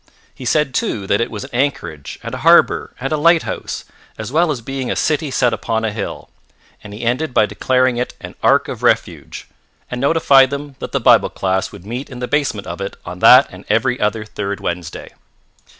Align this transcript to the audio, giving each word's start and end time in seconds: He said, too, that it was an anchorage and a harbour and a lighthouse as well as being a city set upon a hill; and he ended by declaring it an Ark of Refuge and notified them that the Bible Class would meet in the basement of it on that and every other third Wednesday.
He 0.33 0.45
said, 0.45 0.73
too, 0.73 1.05
that 1.05 1.21
it 1.21 1.29
was 1.29 1.43
an 1.43 1.51
anchorage 1.53 2.17
and 2.23 2.33
a 2.33 2.39
harbour 2.39 2.95
and 2.99 3.13
a 3.13 3.17
lighthouse 3.17 3.85
as 4.17 4.31
well 4.31 4.49
as 4.49 4.59
being 4.59 4.89
a 4.89 4.95
city 4.95 5.29
set 5.29 5.53
upon 5.53 5.85
a 5.85 5.91
hill; 5.91 6.27
and 6.83 6.91
he 6.91 7.03
ended 7.03 7.35
by 7.35 7.45
declaring 7.45 7.97
it 7.97 8.15
an 8.19 8.33
Ark 8.41 8.67
of 8.67 8.81
Refuge 8.81 9.47
and 9.91 10.01
notified 10.01 10.49
them 10.49 10.75
that 10.79 10.91
the 10.91 10.99
Bible 10.99 11.29
Class 11.29 11.71
would 11.71 11.85
meet 11.85 12.09
in 12.09 12.17
the 12.17 12.27
basement 12.27 12.65
of 12.65 12.81
it 12.81 12.95
on 13.05 13.19
that 13.19 13.45
and 13.51 13.63
every 13.69 13.99
other 13.99 14.25
third 14.25 14.59
Wednesday. 14.59 15.13